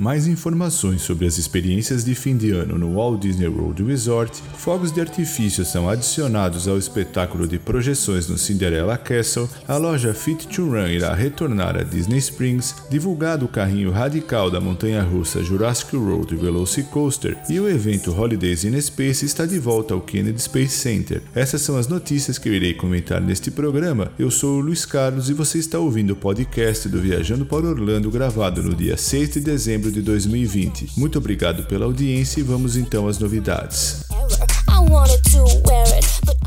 Mais 0.00 0.26
informações 0.26 1.02
sobre 1.02 1.26
as 1.26 1.36
experiências 1.36 2.02
de 2.02 2.14
fim 2.14 2.34
de 2.34 2.52
ano 2.52 2.78
no 2.78 2.94
Walt 2.94 3.20
Disney 3.20 3.48
World 3.48 3.84
Resort, 3.84 4.42
fogos 4.56 4.90
de 4.90 4.98
artifício 4.98 5.62
são 5.62 5.90
adicionados 5.90 6.66
ao 6.66 6.78
espetáculo 6.78 7.46
de 7.46 7.58
projeções 7.58 8.26
no 8.26 8.38
Cinderella 8.38 8.96
Castle, 8.96 9.46
a 9.68 9.76
loja 9.76 10.14
Fit 10.14 10.48
to 10.48 10.70
Run 10.70 10.86
irá 10.86 11.14
retornar 11.14 11.76
a 11.76 11.82
Disney 11.82 12.16
Springs, 12.16 12.76
divulgado 12.88 13.44
o 13.44 13.48
carrinho 13.48 13.90
radical 13.90 14.50
da 14.50 14.58
montanha-russa 14.58 15.44
Jurassic 15.44 15.94
World 15.94 16.34
Velocicoaster 16.34 17.36
e 17.50 17.60
o 17.60 17.68
evento 17.68 18.10
Holidays 18.10 18.64
in 18.64 18.80
Space 18.80 19.26
está 19.26 19.44
de 19.44 19.58
volta 19.58 19.92
ao 19.92 20.00
Kennedy 20.00 20.40
Space 20.40 20.78
Center. 20.78 21.20
Essas 21.34 21.60
são 21.60 21.76
as 21.76 21.88
notícias 21.88 22.38
que 22.38 22.48
eu 22.48 22.54
irei 22.54 22.72
comentar 22.72 23.20
neste 23.20 23.50
programa. 23.50 24.10
Eu 24.18 24.30
sou 24.30 24.60
o 24.60 24.62
Luiz 24.62 24.86
Carlos 24.86 25.28
e 25.28 25.34
você 25.34 25.58
está 25.58 25.78
ouvindo 25.78 26.14
o 26.14 26.16
podcast 26.16 26.88
do 26.88 27.02
Viajando 27.02 27.44
para 27.44 27.66
Orlando 27.66 28.10
gravado 28.10 28.62
no 28.62 28.74
dia 28.74 28.96
6 28.96 29.32
de 29.32 29.40
dezembro 29.40 29.89
de 29.90 30.02
2020. 30.02 30.92
Muito 30.96 31.18
obrigado 31.18 31.64
pela 31.64 31.84
audiência 31.84 32.40
e 32.40 32.42
vamos 32.42 32.76
então 32.76 33.08
às 33.08 33.18
novidades. 33.18 34.04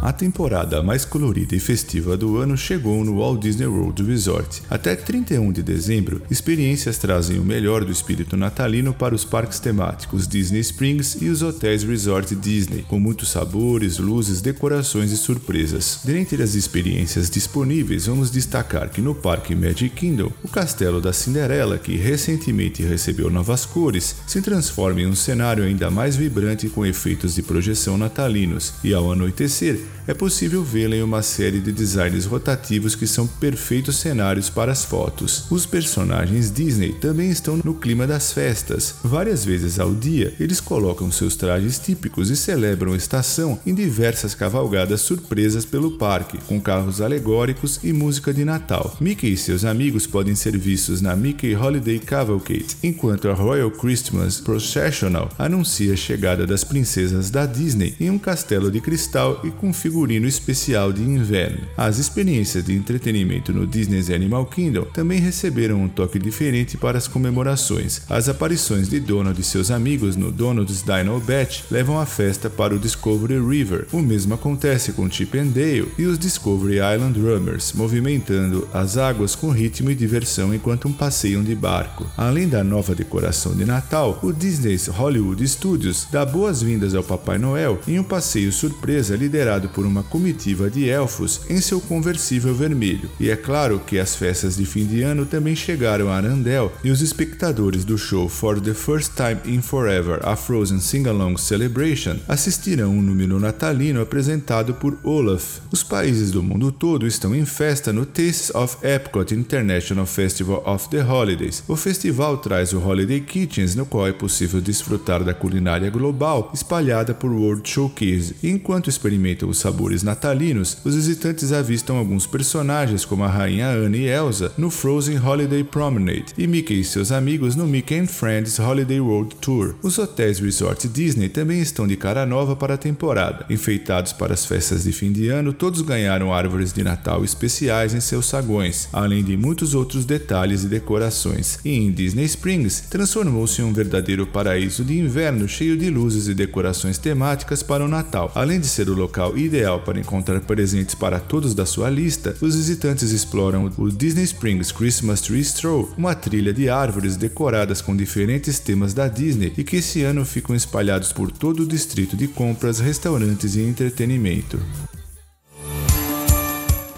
A 0.03 0.11
temporada 0.11 0.83
mais 0.83 1.05
colorida 1.05 1.55
e 1.55 1.61
festiva 1.61 2.17
do 2.17 2.35
ano 2.35 2.57
chegou 2.57 3.05
no 3.05 3.19
Walt 3.19 3.39
Disney 3.39 3.67
World 3.67 4.03
Resort. 4.03 4.61
Até 4.69 4.97
31 4.97 5.49
de 5.53 5.63
dezembro, 5.63 6.21
experiências 6.29 6.97
trazem 6.97 7.39
o 7.39 7.45
melhor 7.45 7.85
do 7.85 7.91
espírito 7.93 8.35
natalino 8.35 8.93
para 8.93 9.15
os 9.15 9.23
parques 9.23 9.61
temáticos 9.61 10.27
Disney 10.27 10.59
Springs 10.59 11.21
e 11.21 11.29
os 11.29 11.41
hotéis 11.41 11.83
Resort 11.83 12.35
Disney, 12.35 12.83
com 12.85 12.99
muitos 12.99 13.29
sabores, 13.29 13.97
luzes, 13.97 14.41
decorações 14.41 15.09
e 15.13 15.15
surpresas. 15.15 16.01
Dentre 16.03 16.43
as 16.43 16.53
experiências 16.53 17.29
disponíveis, 17.29 18.05
vamos 18.05 18.29
destacar 18.29 18.89
que 18.89 18.99
no 18.99 19.15
Parque 19.15 19.55
Magic 19.55 19.95
Kingdom, 19.95 20.33
o 20.43 20.49
Castelo 20.49 20.99
da 20.99 21.13
Cinderela, 21.13 21.77
que 21.77 21.95
recentemente 21.95 22.83
recebeu 22.83 23.29
novas 23.29 23.65
cores, 23.65 24.17
se 24.27 24.41
transforma 24.41 24.99
em 24.99 25.07
um 25.07 25.15
cenário 25.15 25.63
ainda 25.63 25.89
mais 25.89 26.17
vibrante 26.17 26.67
com 26.67 26.85
efeitos 26.85 27.35
de 27.35 27.41
projeção 27.41 27.97
natalinos, 27.97 28.73
e 28.83 28.93
ao 28.93 29.09
anoitecer, 29.09 29.92
é 30.07 30.13
possível 30.13 30.63
vê-la 30.63 30.95
em 30.95 31.03
uma 31.03 31.21
série 31.21 31.59
de 31.59 31.71
designs 31.71 32.25
rotativos 32.25 32.95
que 32.95 33.07
são 33.07 33.25
perfeitos 33.25 33.97
cenários 33.97 34.49
para 34.49 34.71
as 34.71 34.83
fotos. 34.83 35.45
Os 35.49 35.65
personagens 35.65 36.51
Disney 36.51 36.93
também 36.93 37.29
estão 37.29 37.59
no 37.63 37.73
clima 37.73 38.05
das 38.05 38.33
festas. 38.33 38.95
Várias 39.03 39.45
vezes 39.45 39.79
ao 39.79 39.93
dia, 39.93 40.33
eles 40.39 40.59
colocam 40.59 41.11
seus 41.11 41.35
trajes 41.35 41.79
típicos 41.79 42.29
e 42.29 42.35
celebram 42.35 42.93
a 42.93 42.97
estação 42.97 43.59
em 43.65 43.73
diversas 43.73 44.35
cavalgadas 44.35 45.01
surpresas 45.01 45.65
pelo 45.65 45.91
parque, 45.91 46.37
com 46.47 46.59
carros 46.59 46.99
alegóricos 46.99 47.79
e 47.83 47.93
música 47.93 48.33
de 48.33 48.43
Natal. 48.43 48.97
Mickey 48.99 49.33
e 49.33 49.37
seus 49.37 49.63
amigos 49.63 50.05
podem 50.05 50.35
ser 50.35 50.57
vistos 50.57 51.01
na 51.01 51.15
Mickey 51.15 51.55
Holiday 51.55 51.99
Cavalcade, 51.99 52.77
enquanto 52.83 53.29
a 53.29 53.33
Royal 53.33 53.71
Christmas 53.71 54.41
Processional 54.41 55.29
anuncia 55.37 55.93
a 55.93 55.97
chegada 55.97 56.45
das 56.45 56.63
princesas 56.63 57.29
da 57.29 57.45
Disney 57.45 57.95
em 57.99 58.09
um 58.09 58.19
castelo 58.19 58.69
de 58.69 58.81
cristal 58.81 59.39
e 59.43 59.51
com 59.51 59.71
figurino 59.83 60.25
especial 60.25 60.93
de 60.93 61.01
inverno. 61.01 61.67
As 61.75 61.97
experiências 61.97 62.63
de 62.63 62.73
entretenimento 62.73 63.51
no 63.51 63.67
Disney's 63.67 64.09
Animal 64.09 64.45
Kingdom 64.45 64.85
também 64.93 65.19
receberam 65.19 65.83
um 65.83 65.89
toque 65.89 66.17
diferente 66.17 66.77
para 66.77 66.97
as 66.97 67.05
comemorações. 67.05 68.01
As 68.09 68.29
aparições 68.29 68.87
de 68.87 68.97
Donald 69.01 69.39
e 69.41 69.43
seus 69.43 69.69
amigos 69.69 70.15
no 70.15 70.31
Donald's 70.31 70.83
Dino 70.83 71.19
Batch 71.19 71.63
levam 71.69 71.99
a 71.99 72.05
festa 72.05 72.49
para 72.49 72.73
o 72.73 72.79
Discovery 72.79 73.45
River. 73.45 73.85
O 73.91 74.01
mesmo 74.01 74.33
acontece 74.33 74.93
com 74.93 75.11
Chip 75.11 75.37
and 75.37 75.47
Dale 75.47 75.91
e 75.97 76.05
os 76.05 76.17
Discovery 76.17 76.75
Island 76.75 77.19
Rummers, 77.19 77.73
movimentando 77.73 78.65
as 78.73 78.95
águas 78.95 79.35
com 79.35 79.49
ritmo 79.49 79.91
e 79.91 79.95
diversão 79.95 80.55
enquanto 80.55 80.87
um 80.87 80.93
passeiam 80.93 81.43
de 81.43 81.55
barco. 81.55 82.09
Além 82.15 82.47
da 82.47 82.63
nova 82.63 82.95
decoração 82.95 83.53
de 83.53 83.65
Natal, 83.65 84.17
o 84.23 84.31
Disney's 84.31 84.87
Hollywood 84.87 85.45
Studios 85.45 86.07
dá 86.09 86.25
boas-vindas 86.25 86.95
ao 86.95 87.03
Papai 87.03 87.37
Noel 87.37 87.81
em 87.85 87.99
um 87.99 88.03
passeio 88.03 88.53
surpresa 88.53 89.17
liderado 89.17 89.62
por 89.69 89.83
por 89.83 89.89
uma 89.89 90.03
comitiva 90.03 90.69
de 90.69 90.87
elfos 90.87 91.41
em 91.49 91.59
seu 91.59 91.81
conversível 91.81 92.55
vermelho. 92.55 93.09
E 93.19 93.29
é 93.29 93.35
claro 93.35 93.81
que 93.85 93.99
as 93.99 94.15
festas 94.15 94.55
de 94.55 94.65
fim 94.65 94.85
de 94.85 95.01
ano 95.01 95.25
também 95.25 95.57
chegaram 95.57 96.07
a 96.07 96.15
Arandel 96.15 96.71
e 96.85 96.89
os 96.89 97.01
espectadores 97.01 97.83
do 97.83 97.97
show 97.97 98.29
For 98.29 98.61
the 98.61 98.73
First 98.73 99.11
Time 99.17 99.57
in 99.57 99.61
Forever, 99.61 100.21
a 100.23 100.37
Frozen 100.37 100.79
Sing-Along 100.79 101.37
Celebration, 101.37 102.15
assistirão 102.29 102.91
um 102.91 103.01
número 103.01 103.41
natalino 103.41 104.01
apresentado 104.01 104.73
por 104.73 104.97
Olaf. 105.03 105.59
Os 105.69 105.83
países 105.83 106.31
do 106.31 106.41
mundo 106.41 106.71
todo 106.71 107.05
estão 107.05 107.35
em 107.35 107.43
festa 107.43 107.91
no 107.91 108.05
Tastes 108.05 108.55
of 108.55 108.77
Epcot 108.81 109.33
International 109.33 110.05
Festival 110.05 110.63
of 110.65 110.87
the 110.87 111.03
Holidays. 111.03 111.61
O 111.67 111.75
festival 111.75 112.37
traz 112.37 112.71
o 112.71 112.79
Holiday 112.79 113.19
Kitchens, 113.19 113.75
no 113.75 113.85
qual 113.85 114.07
é 114.07 114.13
possível 114.13 114.61
desfrutar 114.61 115.25
da 115.25 115.33
culinária 115.33 115.89
global 115.89 116.51
espalhada 116.53 117.13
por 117.13 117.31
World 117.31 117.69
Showcase, 117.69 118.35
enquanto 118.41 118.89
experimentam 118.89 119.49
os 119.53 119.59
sabores 119.59 120.03
natalinos, 120.03 120.77
os 120.83 120.95
visitantes 120.95 121.51
avistam 121.51 121.97
alguns 121.97 122.25
personagens 122.25 123.05
como 123.05 123.23
a 123.23 123.27
rainha 123.27 123.69
Anne 123.69 123.99
e 123.99 124.09
Elsa 124.09 124.51
no 124.57 124.69
Frozen 124.69 125.19
Holiday 125.19 125.63
Promenade 125.63 126.33
e 126.37 126.47
Mickey 126.47 126.79
e 126.79 126.83
seus 126.83 127.11
amigos 127.11 127.55
no 127.55 127.67
Mickey 127.67 127.99
and 127.99 128.07
Friends 128.07 128.59
Holiday 128.59 128.99
World 128.99 129.35
Tour. 129.35 129.75
Os 129.83 129.97
hotéis 129.99 130.39
Resort 130.39 130.87
Disney 130.87 131.29
também 131.29 131.61
estão 131.61 131.87
de 131.87 131.95
cara 131.95 132.25
nova 132.25 132.55
para 132.55 132.73
a 132.73 132.77
temporada. 132.77 133.45
Enfeitados 133.49 134.11
para 134.11 134.33
as 134.33 134.45
festas 134.45 134.83
de 134.83 134.91
fim 134.91 135.11
de 135.11 135.29
ano, 135.29 135.53
todos 135.53 135.81
ganharam 135.81 136.33
árvores 136.33 136.73
de 136.73 136.83
Natal 136.83 137.23
especiais 137.23 137.93
em 137.93 138.01
seus 138.01 138.25
sagões, 138.25 138.89
além 138.91 139.23
de 139.23 139.37
muitos 139.37 139.75
outros 139.75 140.03
detalhes 140.03 140.63
e 140.63 140.67
decorações. 140.67 141.59
E 141.63 141.69
em 141.69 141.91
Disney 141.91 142.25
Springs, 142.25 142.85
transformou-se 142.89 143.61
em 143.61 143.65
um 143.65 143.73
verdadeiro 143.73 144.25
paraíso 144.25 144.83
de 144.83 144.97
inverno 144.97 145.47
cheio 145.47 145.77
de 145.77 145.91
luzes 145.91 146.27
e 146.27 146.33
decorações 146.33 146.97
temáticas 146.97 147.61
para 147.61 147.85
o 147.85 147.87
Natal. 147.87 148.31
Além 148.33 148.59
de 148.59 148.67
ser 148.67 148.89
o 148.89 148.95
local 148.95 149.37
ideal 149.45 149.79
para 149.79 149.99
encontrar 149.99 150.39
presentes 150.41 150.95
para 150.95 151.19
todos 151.19 151.53
da 151.53 151.65
sua 151.65 151.89
lista, 151.89 152.35
os 152.41 152.55
visitantes 152.55 153.11
exploram 153.11 153.71
o 153.77 153.89
Disney 153.89 154.23
Springs 154.23 154.71
Christmas 154.71 155.21
Tree 155.21 155.43
Stroll, 155.43 155.93
uma 155.97 156.15
trilha 156.15 156.53
de 156.53 156.69
árvores 156.69 157.17
decoradas 157.17 157.81
com 157.81 157.95
diferentes 157.95 158.59
temas 158.59 158.93
da 158.93 159.07
Disney 159.07 159.53
e 159.57 159.63
que 159.63 159.77
esse 159.77 160.03
ano 160.03 160.25
ficam 160.25 160.55
espalhados 160.55 161.11
por 161.11 161.31
todo 161.31 161.63
o 161.63 161.67
distrito 161.67 162.15
de 162.15 162.27
compras, 162.27 162.79
restaurantes 162.79 163.55
e 163.55 163.61
entretenimento 163.61 164.59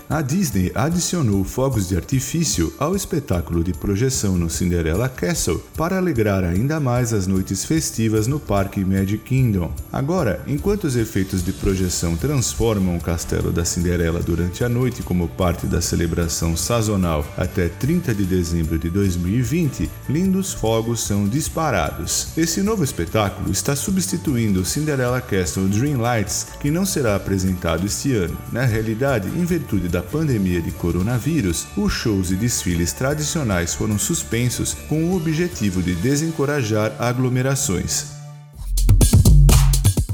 a 0.09 0.21
Disney 0.21 0.71
adicionou 0.75 1.43
fogos 1.43 1.88
de 1.88 1.95
artifício 1.95 2.73
ao 2.77 2.95
espetáculo 2.95 3.63
de 3.63 3.73
projeção 3.73 4.38
no 4.38 4.49
Cinderella 4.49 5.09
Castle 5.09 5.61
para 5.75 5.97
alegrar 5.97 6.43
ainda 6.43 6.79
mais 6.79 7.11
as 7.11 7.25
noites 7.25 7.66
festivas 7.66 8.27
no 8.27 8.39
Parque 8.39 8.85
Magic 8.85 9.17
Kingdom. 9.23 9.73
Agora, 9.91 10.41
enquanto 10.47 10.83
os 10.83 10.95
efeitos 10.95 11.43
de 11.43 11.51
projeção 11.51 12.16
transformam 12.16 12.97
o 12.97 13.01
castelo 13.01 13.51
da 13.51 13.66
Cinderela 13.66 14.21
durante 14.21 14.63
a 14.63 14.69
noite 14.69 15.01
como 15.01 15.27
parte 15.27 15.66
da 15.66 15.81
celebração 15.81 16.55
sazonal 16.55 17.25
até 17.35 17.67
30 17.67 18.13
de 18.13 18.25
dezembro 18.25 18.77
de 18.77 18.89
2020, 18.89 19.89
lindos 20.07 20.53
fogos 20.53 21.01
são 21.01 21.27
disparados. 21.27 22.27
Esse 22.37 22.61
novo 22.61 22.83
espetáculo 22.83 23.51
está 23.51 23.75
substituindo 23.75 24.61
o 24.61 24.66
Cinderella 24.66 25.19
Castle 25.19 25.67
Dream 25.67 25.99
Lights, 25.99 26.47
que 26.59 26.69
não 26.69 26.85
será 26.85 27.16
apresentado 27.16 27.85
este 27.85 28.13
ano. 28.13 28.37
Na 28.51 28.66
realidade, 28.66 29.27
em 29.29 29.45
virtude 29.45 29.94
da 29.95 30.03
pandemia 30.03 30.61
de 30.61 30.72
coronavírus, 30.72 31.66
os 31.78 31.94
shows 31.94 32.29
e 32.29 32.35
desfiles 32.35 32.91
tradicionais 32.91 33.73
foram 33.73 33.97
suspensos 33.97 34.73
com 34.89 35.06
o 35.06 35.16
objetivo 35.16 35.81
de 35.81 35.95
desencorajar 35.95 36.94
aglomerações. 37.00 38.14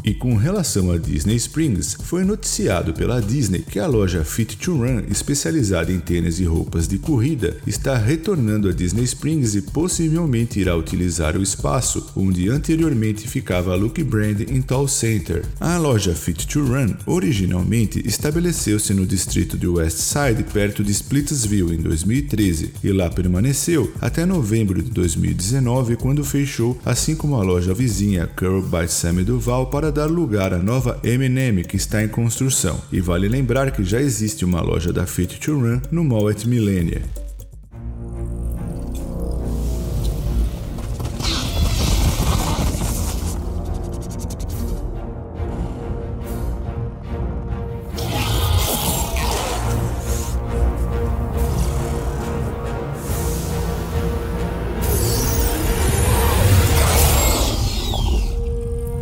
E 0.04 0.14
com 0.14 0.36
relação 0.36 0.92
a 0.92 0.98
Disney 0.98 1.36
Springs, 1.36 1.96
foi 2.04 2.24
noticiado 2.24 2.94
pela 2.94 3.22
Disney 3.22 3.60
que 3.60 3.80
a 3.80 3.86
loja 3.86 4.24
Fit 4.24 4.58
to 4.58 4.78
Run, 4.78 5.04
especializada 5.10 5.92
em 5.92 6.00
tênis 6.00 6.40
e 6.40 6.44
roupas 6.44 6.88
de 6.88 6.98
corrida, 6.98 7.58
está 7.68 7.96
retornando 7.98 8.68
a 8.68 8.72
Disney 8.72 9.04
Springs 9.04 9.54
e 9.54 9.62
possivelmente 9.62 10.60
irá 10.60 10.76
utilizar 10.76 11.38
o 11.38 11.44
espaço 11.44 12.12
onde 12.16 12.50
anteriormente 12.50 13.28
ficava 13.28 13.74
a 13.74 13.76
Look 13.76 14.04
Brand 14.04 14.42
em 14.42 14.62
Tall 14.62 14.88
Center. 14.88 15.46
A 15.60 15.78
loja 15.78 16.16
Fit 16.16 16.48
to 16.48 16.64
Run 16.66 16.96
originalmente 17.06 18.02
estabeleceu-se 18.06 18.94
no 18.94 19.06
distrito 19.06 19.58
de 19.58 19.68
West 19.68 19.98
Side, 19.98 20.44
perto 20.52 20.84
de 20.84 20.92
Splitsville, 20.92 21.76
em 21.76 21.82
2013, 21.82 22.74
e 22.84 22.92
lá 22.92 23.10
permaneceu 23.10 23.92
até 24.02 24.26
novembro 24.26 24.82
de 24.82 24.90
2019, 24.90 25.96
quando 25.96 26.24
fechou, 26.24 26.80
assim 26.84 27.16
como 27.16 27.36
a 27.36 27.44
loja 27.44 27.74
vizinha 27.74 28.26
Curl 28.26 28.64
by 28.64 28.88
Sammy 28.88 29.24
Duval 29.24 29.68
para 29.68 29.91
dar 29.92 30.08
lugar 30.08 30.54
à 30.54 30.58
nova 30.58 31.00
M&M 31.04 31.64
que 31.64 31.76
está 31.76 32.04
em 32.04 32.08
construção. 32.08 32.80
E 32.92 33.00
vale 33.00 33.28
lembrar 33.28 33.72
que 33.72 33.84
já 33.84 34.00
existe 34.00 34.46
uma 34.46 34.62
loja 34.62 34.92
da 34.94 35.06
Fit 35.06 35.40
to 35.40 35.54
Run 35.54 35.82
no 35.92 36.04
Mall 36.04 36.30
at 36.30 36.46
Millenia. 36.46 37.02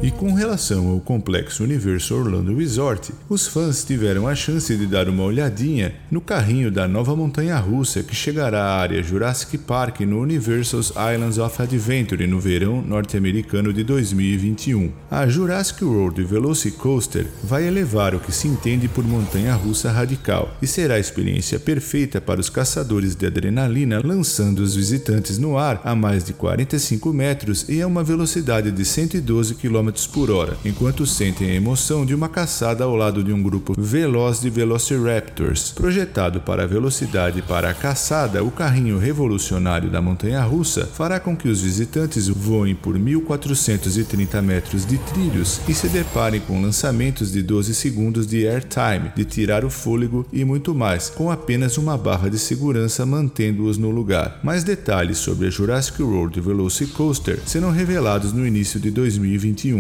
E 0.02 0.10
com 0.12 0.32
relação 0.32 0.88
ao 0.88 1.02
complexo 1.02 1.62
Universo 1.62 2.16
Orlando 2.16 2.56
Resort, 2.56 3.12
os 3.28 3.48
fãs 3.48 3.84
tiveram 3.84 4.30
a 4.30 4.34
chance 4.34 4.74
de 4.74 4.88
dar 4.88 5.10
uma 5.10 5.24
olhadinha 5.24 5.94
no 6.10 6.22
carrinho 6.22 6.72
da 6.72 6.88
nova 6.88 7.14
montanha 7.18 7.58
russa 7.58 8.02
que 8.02 8.16
chegará 8.16 8.64
à 8.64 8.80
área 8.80 9.04
Jurassic 9.04 9.58
Park 9.58 10.00
no 10.02 10.22
Universal's 10.22 10.92
Islands 10.92 11.38
of 11.38 11.62
Adventure 11.62 12.26
no 12.28 12.40
verão 12.40 12.82
norte-americano 12.82 13.74
de 13.74 13.84
2021. 13.84 14.90
A 15.12 15.28
Jurassic 15.28 15.84
World 15.84 16.24
Velocicoaster 16.24 17.28
vai 17.44 17.68
elevar 17.68 18.16
o 18.16 18.22
que 18.22 18.32
se 18.32 18.48
entende 18.48 18.88
por 18.88 19.04
montanha 19.04 19.54
russa 19.54 19.92
radical 19.92 20.56
e 20.62 20.68
será 20.68 20.96
a 20.96 21.00
experiência 21.00 21.60
perfeita 21.60 22.22
para 22.22 22.40
os 22.40 22.50
caçadores 22.50 23.16
de 23.16 23.26
adrenalina, 23.26 24.00
lançando 24.02 24.60
os 24.60 24.78
visitantes 24.78 25.38
no 25.38 25.58
ar 25.58 25.82
a 25.84 25.94
mais 25.94 26.24
de 26.24 26.32
45 26.32 27.12
metros 27.12 27.66
e 27.68 27.82
a 27.82 27.88
uma 27.88 28.02
velocidade 28.02 28.72
de 28.72 28.86
112 28.86 29.56
km 29.56 29.89
por 30.08 30.30
hora, 30.30 30.58
enquanto 30.64 31.06
sentem 31.06 31.52
a 31.52 31.56
emoção 31.56 32.06
de 32.06 32.14
uma 32.14 32.30
caçada 32.30 32.84
ao 32.84 32.96
lado 32.96 33.24
de 33.24 33.32
um 33.32 33.42
grupo 33.42 33.74
veloz 33.78 34.40
de 34.40 34.50
Velociraptors. 34.50 35.72
Projetado 35.72 36.42
para 36.42 36.64
a 36.64 36.68
velocidade 36.68 37.42
para 37.42 37.70
a 37.70 37.74
caçada, 37.74 38.44
o 38.44 38.52
carrinho 38.52 38.98
revolucionário 38.98 39.90
da 39.90 40.02
montanha 40.02 40.42
russa 40.42 40.86
fará 40.86 41.20
com 41.20 41.36
que 41.36 41.48
os 41.48 41.62
visitantes 41.62 42.28
voem 42.28 42.76
por 42.76 42.98
1430 42.98 44.42
metros 44.42 44.86
de 44.86 44.98
trilhos 44.98 45.62
e 45.68 45.74
se 45.74 45.88
deparem 45.88 46.42
com 46.42 46.62
lançamentos 46.62 47.32
de 47.32 47.42
12 47.42 47.74
segundos 47.74 48.28
de 48.28 48.48
airtime, 48.48 49.12
de 49.16 49.26
tirar 49.26 49.64
o 49.64 49.70
fôlego 49.70 50.26
e 50.32 50.44
muito 50.44 50.76
mais, 50.76 51.10
com 51.10 51.32
apenas 51.32 51.78
uma 51.78 51.98
barra 51.98 52.30
de 52.30 52.38
segurança 52.38 53.06
mantendo-os 53.06 53.78
no 53.78 53.90
lugar. 53.90 54.40
Mais 54.44 54.64
detalhes 54.64 55.18
sobre 55.18 55.48
a 55.48 55.50
Jurassic 55.50 56.02
World 56.02 56.40
Velocicoaster 56.40 57.40
serão 57.46 57.72
revelados 57.72 58.34
no 58.34 58.46
início 58.46 58.80
de 58.80 58.92
2021. 58.92 59.79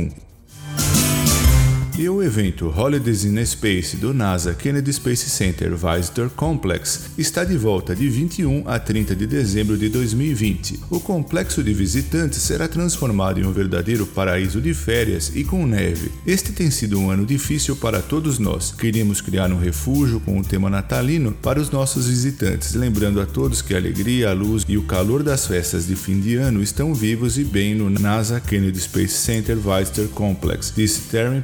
E 1.99 2.07
o 2.07 2.23
evento 2.23 2.73
Holidays 2.73 3.25
in 3.25 3.45
Space 3.45 3.97
do 3.97 4.13
NASA 4.13 4.53
Kennedy 4.53 4.89
Space 4.93 5.29
Center 5.29 5.75
Visitor 5.75 6.29
Complex 6.29 7.09
está 7.17 7.43
de 7.43 7.57
volta 7.57 7.93
de 7.93 8.07
21 8.07 8.63
a 8.69 8.79
30 8.79 9.13
de 9.13 9.27
dezembro 9.27 9.77
de 9.77 9.89
2020. 9.89 10.79
O 10.89 11.01
complexo 11.01 11.61
de 11.61 11.73
visitantes 11.73 12.41
será 12.41 12.69
transformado 12.69 13.41
em 13.41 13.45
um 13.45 13.51
verdadeiro 13.51 14.07
paraíso 14.07 14.61
de 14.61 14.73
férias 14.73 15.33
e 15.35 15.43
com 15.43 15.67
neve. 15.67 16.09
Este 16.25 16.53
tem 16.53 16.71
sido 16.71 16.97
um 16.97 17.11
ano 17.11 17.25
difícil 17.25 17.75
para 17.75 18.01
todos 18.01 18.39
nós. 18.39 18.71
Queríamos 18.71 19.19
criar 19.19 19.51
um 19.51 19.59
refúgio 19.59 20.21
com 20.21 20.39
o 20.39 20.43
tema 20.43 20.69
natalino 20.69 21.33
para 21.33 21.59
os 21.59 21.69
nossos 21.69 22.07
visitantes, 22.07 22.75
lembrando 22.75 23.19
a 23.19 23.25
todos 23.25 23.61
que 23.61 23.73
a 23.73 23.77
alegria, 23.77 24.29
a 24.29 24.33
luz 24.33 24.63
e 24.69 24.77
o 24.77 24.83
calor 24.83 25.21
das 25.21 25.47
festas 25.47 25.85
de 25.85 25.97
fim 25.97 26.21
de 26.21 26.37
ano 26.37 26.63
estão 26.63 26.95
vivos 26.95 27.37
e 27.37 27.43
bem 27.43 27.75
no 27.75 27.89
NASA 27.89 28.39
Kennedy 28.39 28.79
Space 28.79 29.15
Center 29.15 29.57
Visitor 29.57 30.07
Complex, 30.13 30.71
disse 30.73 31.01
Terry 31.09 31.41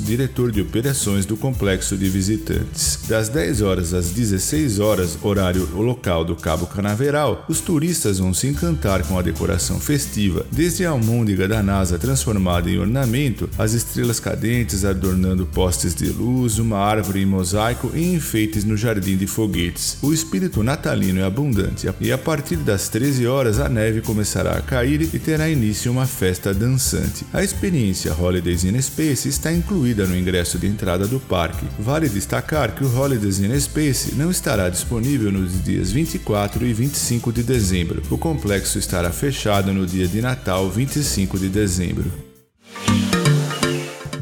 Diretor 0.00 0.50
de 0.50 0.60
operações 0.60 1.26
do 1.26 1.36
complexo 1.36 1.96
de 1.96 2.08
visitantes. 2.08 3.00
Das 3.08 3.28
10 3.28 3.62
horas 3.62 3.94
às 3.94 4.10
16 4.10 4.78
horas, 4.78 5.18
horário 5.22 5.68
local 5.74 6.24
do 6.24 6.36
Cabo 6.36 6.66
Canaveral, 6.66 7.44
os 7.48 7.60
turistas 7.60 8.18
vão 8.18 8.32
se 8.32 8.46
encantar 8.46 9.02
com 9.04 9.18
a 9.18 9.22
decoração 9.22 9.80
festiva, 9.80 10.46
desde 10.50 10.84
a 10.84 10.90
almôndega 10.90 11.48
da 11.48 11.62
NASA 11.62 11.98
transformada 11.98 12.70
em 12.70 12.78
ornamento, 12.78 13.48
as 13.58 13.72
estrelas 13.72 14.20
cadentes 14.20 14.84
adornando 14.84 15.46
postes 15.46 15.94
de 15.94 16.08
luz, 16.08 16.58
uma 16.58 16.78
árvore 16.78 17.22
em 17.22 17.26
mosaico 17.26 17.90
e 17.94 18.14
enfeites 18.14 18.64
no 18.64 18.76
jardim 18.76 19.16
de 19.16 19.26
foguetes. 19.26 19.98
O 20.02 20.12
espírito 20.12 20.62
natalino 20.62 21.20
é 21.20 21.24
abundante 21.24 21.88
e 22.00 22.12
a 22.12 22.18
partir 22.18 22.56
das 22.56 22.88
13 22.88 23.26
horas 23.26 23.58
a 23.58 23.68
neve 23.68 24.00
começará 24.00 24.52
a 24.52 24.62
cair 24.62 25.02
e 25.02 25.18
terá 25.18 25.48
início 25.48 25.90
uma 25.90 26.06
festa 26.06 26.54
dançante. 26.54 27.24
A 27.32 27.42
experiência 27.42 28.14
Holidays 28.14 28.64
in 28.64 28.80
Space 28.80 29.28
está 29.28 29.52
incluída 29.52 29.87
incluída 29.88 30.06
no 30.06 30.16
ingresso 30.16 30.58
de 30.58 30.66
entrada 30.66 31.06
do 31.06 31.18
parque. 31.18 31.66
Vale 31.78 32.08
destacar 32.08 32.74
que 32.74 32.84
o 32.84 32.98
Holidays 32.98 33.40
in 33.40 33.54
Space 33.58 34.14
não 34.14 34.30
estará 34.30 34.68
disponível 34.68 35.32
nos 35.32 35.62
dias 35.64 35.90
24 35.90 36.66
e 36.66 36.72
25 36.72 37.32
de 37.32 37.42
dezembro. 37.42 38.02
O 38.10 38.18
complexo 38.18 38.78
estará 38.78 39.10
fechado 39.10 39.72
no 39.72 39.86
dia 39.86 40.06
de 40.06 40.20
Natal, 40.20 40.68
25 40.68 41.38
de 41.38 41.48
dezembro. 41.48 42.27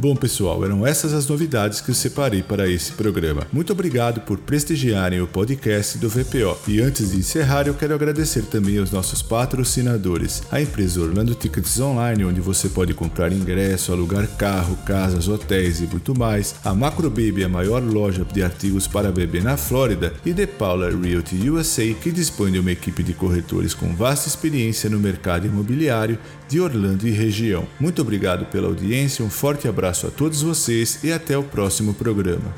Bom, 0.07 0.15
pessoal, 0.15 0.65
eram 0.65 0.87
essas 0.87 1.13
as 1.13 1.27
novidades 1.27 1.81
que 1.81 1.91
eu 1.91 1.95
separei 1.95 2.41
para 2.41 2.71
esse 2.71 2.93
programa. 2.93 3.45
Muito 3.53 3.73
obrigado 3.73 4.21
por 4.21 4.39
prestigiarem 4.39 5.21
o 5.21 5.27
podcast 5.27 5.99
do 5.99 6.09
VPO. 6.09 6.57
E 6.69 6.81
antes 6.81 7.11
de 7.11 7.19
encerrar, 7.19 7.67
eu 7.67 7.75
quero 7.75 7.93
agradecer 7.93 8.43
também 8.43 8.79
aos 8.79 8.93
nossos 8.93 9.21
patrocinadores, 9.21 10.45
a 10.49 10.61
empresa 10.61 11.01
Orlando 11.01 11.35
Tickets 11.35 11.81
Online, 11.81 12.25
onde 12.25 12.41
você 12.41 12.69
pode 12.69 12.95
comprar 12.95 13.33
ingresso, 13.33 13.91
alugar 13.91 14.29
carro, 14.37 14.77
casas, 14.87 15.27
hotéis 15.27 15.81
e 15.81 15.89
muito 15.89 16.17
mais, 16.17 16.55
a 16.65 16.73
Macro 16.73 17.11
Baby, 17.11 17.43
a 17.43 17.49
maior 17.49 17.83
loja 17.83 18.25
de 18.33 18.45
artigos 18.45 18.87
para 18.87 19.11
bebê 19.11 19.41
na 19.41 19.57
Flórida, 19.57 20.15
e 20.25 20.33
The 20.33 20.47
Paula 20.47 20.89
Realty 20.89 21.51
USA, 21.51 21.93
que 21.95 22.13
dispõe 22.13 22.53
de 22.53 22.61
uma 22.61 22.71
equipe 22.71 23.03
de 23.03 23.13
corretores 23.13 23.75
com 23.75 23.93
vasta 23.97 24.29
experiência 24.29 24.89
no 24.89 25.01
mercado 25.01 25.49
imobiliário 25.49 26.17
de 26.49 26.61
Orlando 26.61 27.09
e 27.09 27.11
região. 27.11 27.67
Muito 27.81 28.01
obrigado 28.01 28.47
pela 28.47 28.69
audiência, 28.69 29.25
um 29.25 29.31
forte 29.31 29.67
abraço 29.97 30.07
a 30.07 30.11
todos 30.11 30.43
vocês 30.43 31.03
e 31.03 31.13
até 31.13 31.39
o 31.39 31.43
próximo 31.43 31.95
programa. 31.95 32.55